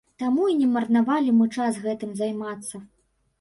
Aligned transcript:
Таму 0.21 0.45
і 0.53 0.53
не 0.61 0.69
марнавалі 0.77 1.33
мы 1.41 1.49
час 1.59 1.77
гэтым 1.85 2.17
займацца. 2.23 2.83